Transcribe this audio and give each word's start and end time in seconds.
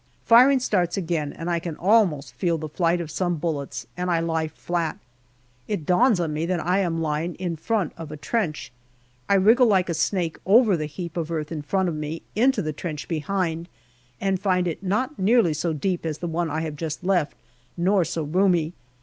Firing 0.25 0.59
starts 0.59 0.97
again 0.97 1.31
and 1.31 1.47
I 1.47 1.59
can 1.59 1.75
almost 1.75 2.33
feel 2.33 2.57
the 2.57 2.67
flight 2.67 2.99
of 2.99 3.11
some 3.11 3.35
bullets, 3.35 3.85
and 3.95 4.09
I 4.09 4.19
lie 4.19 4.47
42 4.47 4.47
GALLIPOLI 4.47 4.79
DIARY 4.79 4.93
flat. 4.95 4.99
It 5.67 5.85
dawns 5.85 6.19
on 6.19 6.33
me 6.33 6.47
that 6.47 6.65
I 6.65 6.79
am 6.79 6.99
lying 7.03 7.35
in 7.35 7.55
front 7.55 7.93
of 7.97 8.11
a 8.11 8.17
trench. 8.17 8.71
I 9.29 9.35
wriggle 9.35 9.67
like 9.67 9.89
a 9.89 9.93
snake 9.93 10.39
over 10.43 10.75
the 10.75 10.87
heap 10.87 11.17
of 11.17 11.29
earth 11.29 11.51
in 11.51 11.61
front 11.61 11.87
of 11.87 11.93
me, 11.95 12.23
into 12.35 12.63
the 12.63 12.73
trench 12.73 13.07
behind, 13.07 13.69
and 14.19 14.39
find 14.41 14.67
it 14.67 14.81
not 14.81 15.19
nearly 15.19 15.53
so 15.53 15.71
deep 15.71 16.03
as 16.03 16.17
the 16.17 16.25
one 16.27 16.49
I 16.49 16.61
have 16.61 16.77
just 16.77 17.03
left, 17.03 17.35
nor 17.77 18.03
so 18.03 18.23
roomy. 18.23 18.73